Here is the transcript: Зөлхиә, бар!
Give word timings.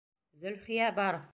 Зөлхиә, 0.45 0.89
бар! 1.01 1.23